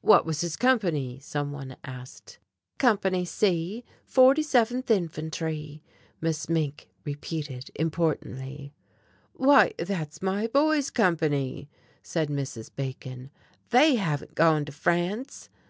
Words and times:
"What 0.00 0.24
was 0.24 0.40
his 0.40 0.56
company?" 0.56 1.18
some 1.20 1.52
one 1.52 1.76
asked. 1.84 2.38
"Company 2.78 3.26
C, 3.26 3.84
47th 4.10 4.90
Infantry," 4.90 5.82
Miss 6.18 6.48
Mink 6.48 6.88
repeated 7.04 7.70
importantly. 7.74 8.72
"Why, 9.34 9.74
that's 9.76 10.22
my 10.22 10.46
boy's 10.46 10.88
company," 10.88 11.68
said 12.02 12.30
Mrs. 12.30 12.70
Bacon. 12.74 13.30
"They 13.68 13.96
haven't 13.96 14.34
gone 14.34 14.64
to 14.64 14.72
France." 14.72 15.50